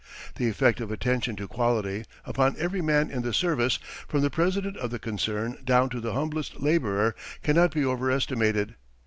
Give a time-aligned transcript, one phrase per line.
[0.37, 3.77] The effect of attention to quality, upon every man in the service,
[4.07, 8.73] from the president of the concern down to the humblest laborer, cannot be overestimated.